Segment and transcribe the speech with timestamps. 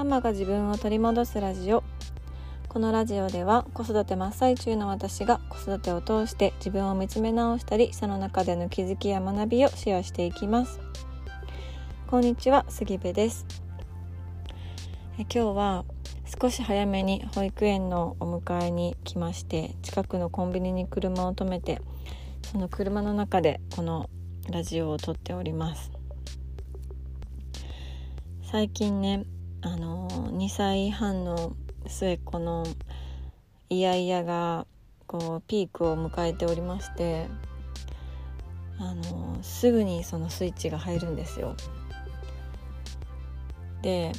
[0.00, 1.84] ママが自分を取り戻すラジオ。
[2.70, 10.80] このラジオでは子育て真っ最中の私が子育てを通して自分を見つめ直したりその中での気づきや学びをシェアしていきます。
[12.06, 13.44] こんにちは杉部です。
[15.18, 15.84] え今日は
[16.40, 21.82] 少し早めに保育園のお迎えに来まして近くのコンビニに車を止めて
[22.50, 24.08] その車の中でこの
[24.50, 25.92] ラジオを撮っております。
[28.50, 29.26] 最近ね
[29.62, 31.54] あの2歳半の
[31.86, 32.64] 末っ子の
[33.68, 34.66] イヤイヤが
[35.06, 37.26] こうピークを迎えておりまして
[38.78, 41.54] あのすぐにそのスイッチが入るんですよ。
[43.82, 44.12] で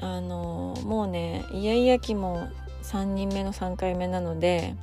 [0.00, 2.48] あのもうねイヤイヤ期も
[2.82, 4.74] 3人目の3回目なので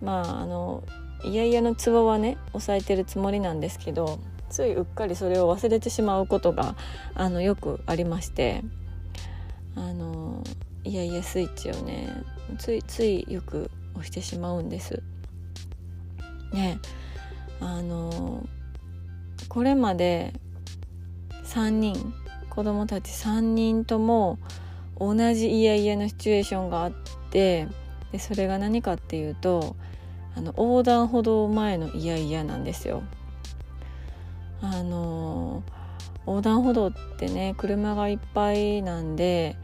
[0.00, 0.82] まああの
[1.24, 4.18] イヤイヤのツボはね抑えてるつもりなんですけど
[4.50, 6.74] ついうっかりそれを忘れてしまうことが
[7.14, 8.62] あのよくありまして
[9.74, 10.42] あの
[10.84, 12.08] いやいやスイッチをね
[12.58, 15.02] ついついよく押してしまうんです。
[16.52, 16.78] ね
[17.60, 18.46] あの
[19.48, 20.32] これまで
[21.44, 22.14] 3人
[22.50, 24.38] 子供たち3人とも
[24.98, 26.92] 同じイヤイヤのシチュエーションがあっ
[27.30, 27.66] て
[28.10, 29.76] でそれが何かっていうと
[30.36, 33.02] あの横断歩道前のイヤイヤなんですよ。
[34.60, 35.62] あの
[36.26, 39.56] 横断歩道ってね車がいっぱいなんで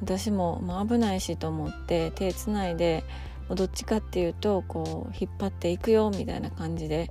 [0.00, 3.04] 私も、ま、危ないしと思って手つないで
[3.50, 7.10] どっちかっていうとこう引っ張っていくよみたいな感じで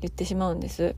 [0.00, 0.96] 言ってしまうんです。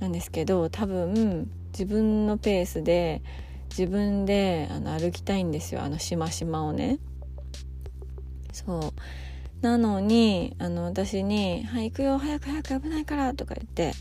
[0.00, 3.22] なんですけど多分自分のペースで
[3.70, 6.98] 自分であの歩きたいんですよあのしましまをね。
[8.52, 8.92] そう
[9.60, 13.92] なのにあの私に「はい行くよ早く早く危ないから」とか言って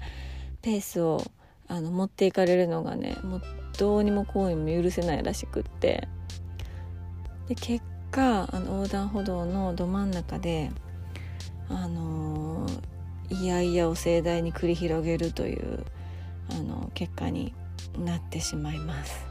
[0.61, 1.21] ペースを
[1.67, 3.41] あの持っていかれるのがねもう
[3.77, 6.07] どうにもこうにも許せないらしくって
[7.47, 10.71] で結果あの横断歩道のど真ん中で
[11.69, 15.83] あのー、いやいやを盛大に繰り広げるという
[16.51, 17.53] あの結果に
[17.97, 19.25] なってしまいます。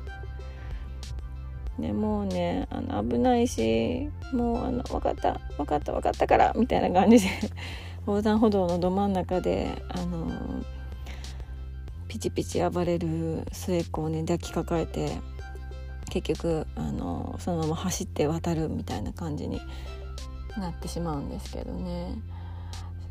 [1.78, 7.27] でもうねあの危ないしもうあの分かった分かった分かったからみたいな感じで
[8.06, 10.84] 横断歩道のど真ん中であのー
[12.15, 15.19] ピチピチ暴れる末っ子をね抱きかかえて
[16.11, 19.61] 結局あのそのまま走って渡るみたいな感じに
[20.57, 22.17] なってしまうんですけどね。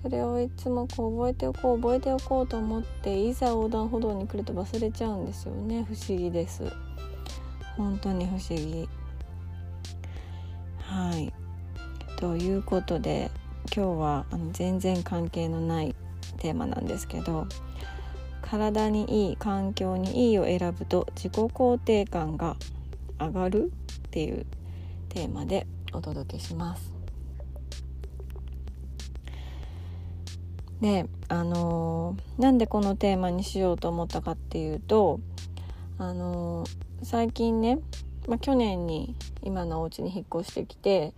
[0.04, 5.84] それをいつもこう覚えておこう覚えておこうと思っていざ横断歩道に来ると忘れちゃうんですよね。
[5.84, 6.64] 不思議です。
[7.76, 8.88] 本当に不思議。
[10.80, 11.34] はい。
[12.16, 13.32] ということで
[13.76, 15.94] 今日はあの全然関係のない
[16.38, 17.48] テーマなんですけど
[18.54, 22.56] 体にいい環境にいいを選ぶと自己肯定感が
[23.20, 23.72] 上がる
[24.06, 24.46] っていう
[25.10, 26.94] テーマでお届けします。
[30.82, 35.20] であのー、なんでこのテーマにしようと思ったかっていうと
[35.98, 37.80] あのー、最近ね、
[38.28, 41.16] まあ、去年に今のお家に引っ越してきて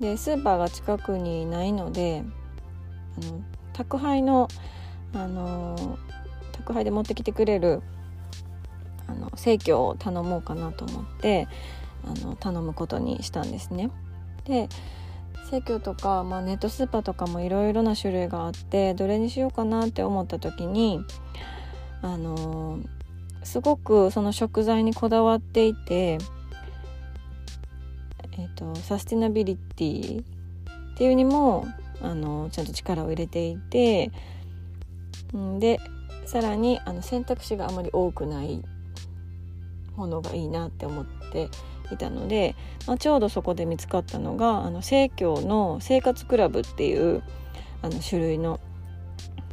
[0.00, 2.24] でスーパーが近くにないので
[3.18, 3.42] あの
[3.74, 4.48] 宅配の
[5.12, 5.98] あの
[6.58, 7.82] 宅配で持ってきてくれる
[9.06, 11.48] あの生協を頼もうかなと思って
[12.04, 13.90] あの頼むことにしたんですね。
[14.44, 14.68] で
[15.50, 21.00] 生協とか、まあ、ネットスーパーとかもいろいろな種類があってどれにしようかなって思った時に
[22.02, 22.80] あの
[23.44, 26.18] すごくその食材にこだわっていて、
[28.32, 30.24] えーと、とサスティナビリティっ
[30.96, 31.66] ていうにも
[32.00, 34.10] あのちゃんと力を入れていて
[35.60, 35.80] で
[36.26, 38.62] さらにあの選択肢があまり多くない
[39.96, 41.48] ものがいいなって思って
[41.92, 42.54] いたので、
[42.86, 47.22] まあ、ちょうどそこで見つかったのがあの生協の生活クラブっていう
[47.82, 48.60] あの種類の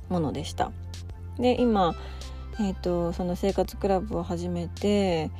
[0.10, 0.72] ものでした。
[1.38, 1.96] で今、
[2.60, 5.32] えーと、その生活クラブを始めて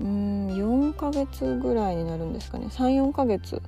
[0.00, 3.62] うん4ヶ月ぐらいになるんですかね34ヶ月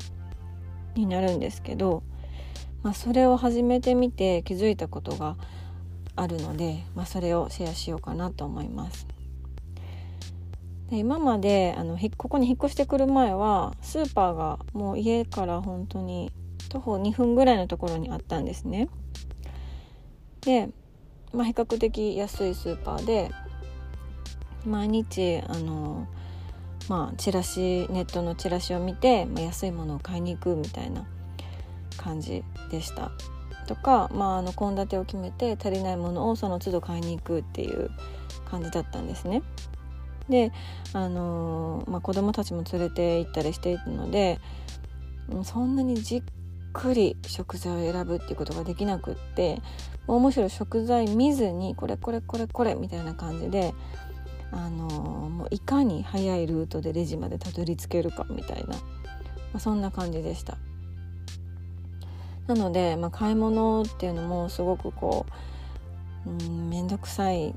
[0.97, 2.03] になるんですけど、
[2.83, 5.37] まあ、それを始めてみて気づいたことが
[6.17, 9.07] あるので、まあ、それをシェアしようかなと思います。
[10.91, 16.31] で今まであのここに引っ越してくる前はスーパーがもう家から本当に
[16.69, 18.89] 徒歩2分ぐらいのところにあったんですね。
[20.43, 20.69] で、
[21.33, 23.31] まあ、比較的安いスーパーで
[24.65, 26.07] 毎日あの
[26.89, 31.05] まあチラシネットのチラシを見て、ま、安いものを買いに行くみたいな
[31.97, 33.11] 感じでした。
[33.67, 37.91] とかまあの献立を決めて足りないものをその都度買いに行くっていう
[38.51, 39.43] 感じだったんですね。
[40.29, 40.53] で、
[40.93, 44.41] あのー、まあ、子供たちも連れて行ったりしているので
[45.45, 46.23] そんなにじっ
[46.73, 49.61] くり食材を選ぶっていうことができなくって
[50.07, 53.75] もうむしろ食材見ずにこれこれこれこれみたいな感じで、
[54.53, 54.93] あのー、
[55.29, 58.77] もういかに速いルートでレジまでたどり着けるかみたいな、ま
[59.55, 60.59] あ、そんな感じでした。
[62.47, 65.27] なので、まあ、買い物っていうのもすごくこ
[66.27, 67.55] ううん面倒くさい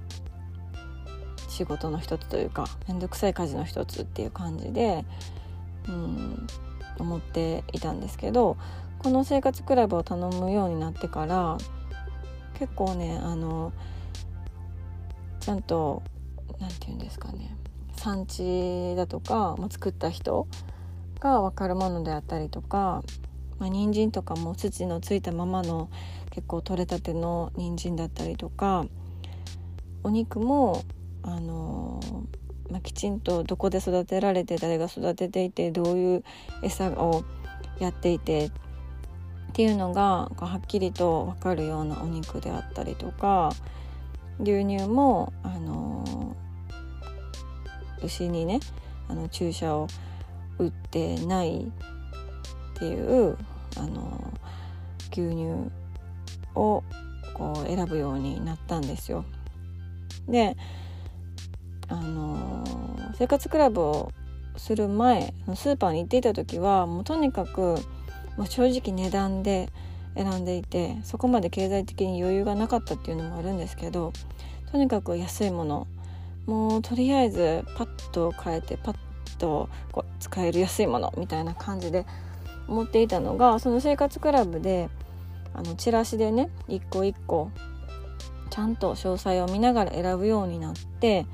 [1.48, 5.06] 仕事の一つというか面倒くさい家事の一つっていう感じで
[5.88, 6.48] うん
[7.00, 8.58] 思っていたんですけど
[9.00, 11.58] この生活クラブを頼むようになってから
[12.58, 13.72] 結構ねあの
[15.40, 16.04] ちゃんと
[16.60, 17.56] 何て言うんですかね
[17.96, 20.48] 産地だとか、まあ、作った人
[21.20, 23.04] が分かるものであったりとか、
[23.60, 25.90] まあ、人参とかも土のついたままの
[26.32, 28.86] 結構取れたての人参だったりとか
[30.04, 30.84] お肉も
[31.24, 32.00] あの
[32.72, 36.24] まあ、きちんとどこで育てられて誰が育てていてどういう
[36.62, 37.24] 餌を
[37.80, 38.52] やっていてっ
[39.54, 43.52] ていうのがはっきりと分かるようなお肉であったりとか
[44.40, 46.36] 牛乳も、あの
[48.02, 48.60] 牛にね
[49.10, 49.88] あの注射を
[50.60, 51.72] 打ってない
[52.80, 53.38] っていう、
[53.78, 54.34] あの
[55.12, 55.70] 牛乳
[56.56, 56.84] を
[57.34, 59.26] こう選ぶようになったんですよ。
[60.30, 60.56] で
[61.90, 62.64] あの、
[63.18, 64.12] 生活クラブを
[64.56, 67.76] する前スーパーに行っていた時はもうとにかく、
[68.38, 69.70] まあ、正直値段で
[70.16, 74.14] 選んでいてそこまで経済的に余裕がなかったっていうのもあるんですけど
[74.72, 75.88] とにかく安いもの
[76.46, 78.96] もうとりあえずパッと変えてパッ
[79.38, 82.06] とこう使える安いものみたいな感じで
[82.70, 84.90] 思っていたのがその生活クラブで
[85.54, 87.52] あのチラシでね一個一個
[88.50, 91.26] ちゃんと詳細を見ながら選ぶようになって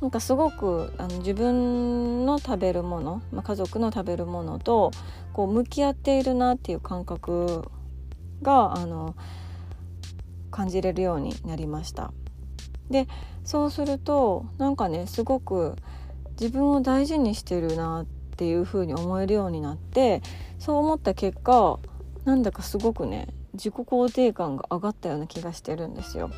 [0.00, 4.92] なんかすごくあの自分の食べるもの、まあ、家族の食べるものと
[5.32, 7.70] こう向き合っているなっていう感覚
[8.42, 9.16] があの
[10.50, 12.12] 感じれるようになりました。
[12.90, 13.06] で
[13.44, 15.76] そうするとなんかねすごく
[16.40, 18.06] 自分を大事にしてるなっ
[18.38, 20.22] ていう風に思えるようになって
[20.60, 21.80] そう思った結果
[22.24, 26.30] なんだかすごくね自己肯定感が上がったような気がしてるんですよ。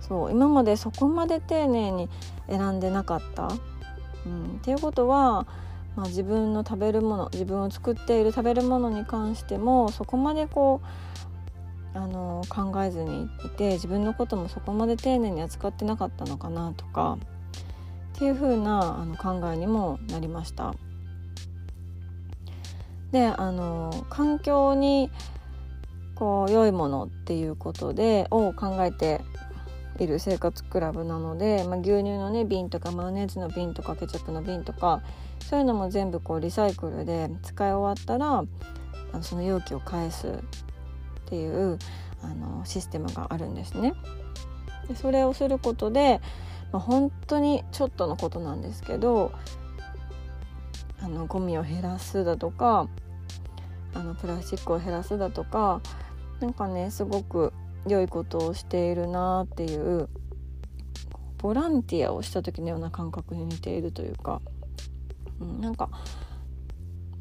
[0.00, 2.08] そう今までそこまで丁寧に
[2.48, 3.48] 選んでなかった。
[4.26, 5.46] うん、っていうことは、
[5.96, 10.80] まあ、自分の食べるもの自分を作っている食べるものに関してもそこまでこ
[11.94, 17.18] うあの考えずにいて自分のこともそこまで丁寧に扱ってなかったのかなとか
[18.14, 20.74] っていう風なあな考えにもなりました。
[23.10, 25.10] であの環境に
[26.14, 29.20] こう良いものっていうことでを考えて
[29.98, 35.02] いる生活クラブなので、まあ、牛乳のね瓶とかマヨネーズの瓶とかケチャップの瓶とか
[35.38, 38.38] そういうのも全部こうリサイクルで使い終わったら
[39.12, 40.30] あのその容器を返すっ
[41.26, 41.78] ていう
[42.22, 43.94] あのシステムがあるんですね。
[44.88, 46.20] でそれをすることで、
[46.74, 49.30] まあ、本当にちょっとのことなんですけど
[51.00, 52.88] あのゴミを減らすだとか
[53.94, 55.80] あのプラスチックを減らすだとか
[56.40, 57.52] なんかねすごく
[57.86, 60.08] 良いことをしているなっていう
[61.38, 64.42] ボランティアをした時のような感覚に似ているというか、
[65.38, 65.90] うん、なんか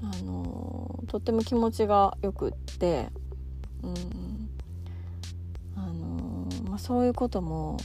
[0.01, 3.10] あのー、とっても気持ちがよくって、
[3.83, 4.50] うん
[5.75, 7.77] あのー、まあ、そういうことも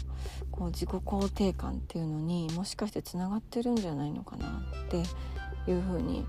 [0.58, 4.46] こう自己肯定感っていうのにもしかしてつながってるんじゃないのかな
[4.86, 4.96] って
[5.70, 6.26] いうふうに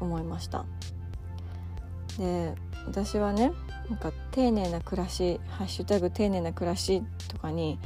[0.00, 0.66] 思いました。
[2.18, 2.54] で
[2.86, 3.52] 私はね
[3.88, 7.78] なんか丁寧な暮らし「ハッシュタグ丁寧な暮らし」とかに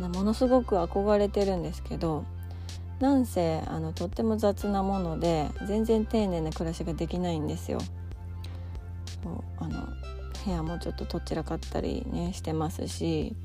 [0.00, 2.24] ものすごく憧れてるんですけど
[2.98, 7.78] なんせあのとっても雑なもので全然丁寧な暮らしができないんですよ。
[9.22, 9.86] そうあの
[10.44, 13.36] 部屋もちょっととっちらかったりねしてますし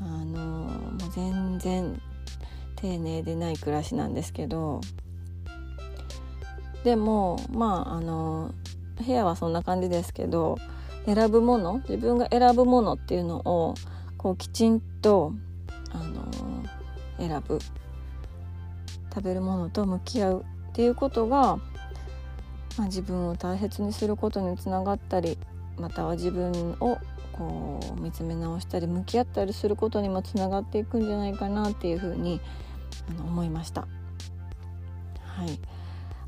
[0.00, 2.00] あのもう全然
[2.76, 4.80] 丁寧でない暮らしなんですけど
[6.84, 8.54] でもまああの
[9.04, 10.58] 部屋はそんな感じですけど
[11.06, 13.74] 選ぶもの自分が選ぶものっていうのを
[14.16, 15.32] こうきちんと、
[15.92, 16.28] あの、
[17.18, 17.58] 選ぶ。
[19.12, 21.56] 食べるものと向き合うっていうことが、
[22.76, 25.36] まあ、自分を大切にすることにつながったり
[25.76, 26.96] または自分を
[27.32, 32.40] こう見つめ直したり向き合ったりすることにもつながっていくんじゃないかなっていうふうに
[33.10, 33.86] あの思いました。
[35.22, 35.58] はい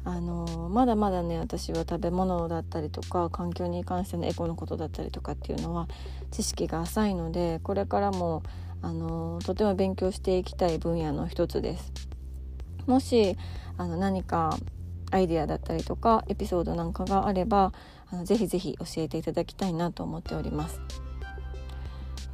[0.05, 5.87] あのまだまだね私は食べ物だったりとか環境に関してのエコのことだったりとかっていうのは
[6.33, 8.43] 知識が浅いのでこれからも
[8.83, 11.93] あのとても勉強していきたい分野の一つです。
[12.87, 13.37] もし
[13.77, 14.57] あの何か
[15.13, 17.73] アイデアだったりとかエピソードなんかがあれば
[18.11, 20.81] あのぜひぜひ教えていただきたいなと思っております。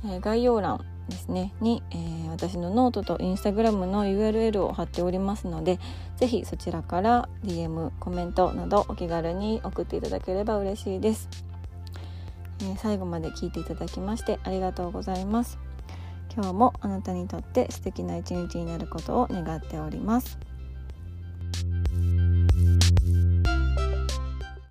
[0.04, 5.80] えー、概要欄ですねに、えー、私のノートとインスタグラムの URL を貼っておりますので
[6.18, 11.28] 是非そちらから DM コメントなどお気軽に送っていただければ嬉しいです、
[12.60, 15.58] えー、最後まで聞いていただきましてありがとうございます。
[16.34, 20.38] 今日もあなたにとって素敵な一日になることを願っております。